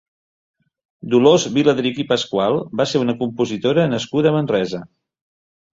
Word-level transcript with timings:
Dolors 1.15 1.45
Viladrich 1.59 2.01
i 2.05 2.07
Pascual 2.13 2.59
va 2.81 2.89
ser 2.95 3.05
una 3.05 3.17
compositora 3.23 3.87
nascuda 3.95 4.35
a 4.35 4.39
Manresa. 4.41 4.83